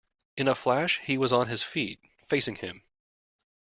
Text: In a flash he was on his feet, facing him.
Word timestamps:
In 0.35 0.47
a 0.47 0.55
flash 0.55 0.97
he 1.01 1.15
was 1.19 1.31
on 1.31 1.47
his 1.47 1.61
feet, 1.61 1.99
facing 2.27 2.55
him. 2.55 2.81